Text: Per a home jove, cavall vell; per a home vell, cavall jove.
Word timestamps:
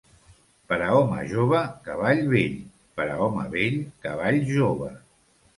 Per 0.71 0.79
a 0.85 0.87
home 0.99 1.19
jove, 1.33 1.59
cavall 1.89 2.23
vell; 2.33 2.57
per 2.97 3.07
a 3.17 3.19
home 3.27 3.47
vell, 3.55 3.79
cavall 4.07 4.41
jove. 4.53 4.91